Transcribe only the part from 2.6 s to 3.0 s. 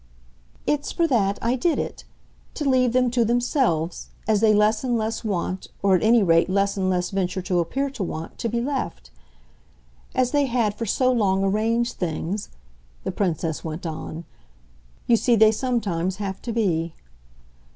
leave